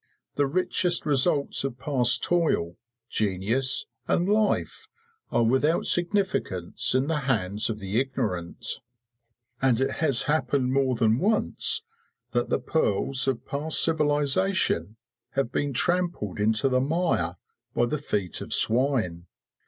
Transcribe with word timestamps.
The 0.33 0.47
richest 0.47 1.05
results 1.05 1.63
of 1.63 1.77
past 1.77 2.23
toil, 2.23 2.75
genius, 3.07 3.85
and 4.07 4.27
life 4.27 4.87
are 5.29 5.43
without 5.43 5.85
significance 5.85 6.95
in 6.95 7.05
the 7.05 7.19
hands 7.29 7.69
of 7.69 7.77
the 7.77 7.99
ignorant; 7.99 8.79
and 9.61 9.79
it 9.79 9.91
has 10.01 10.23
happened 10.23 10.73
more 10.73 10.95
than 10.95 11.19
once 11.19 11.83
that 12.31 12.49
the 12.49 12.57
pearls 12.57 13.27
of 13.27 13.45
past 13.45 13.83
civilisation 13.83 14.95
have 15.33 15.51
been 15.51 15.71
trampled 15.71 16.39
into 16.39 16.67
the 16.67 16.81
mire 16.81 17.35
by 17.75 17.85
the 17.85 17.99
feet 17.99 18.41
of 18.41 18.53
swine. 18.55 19.27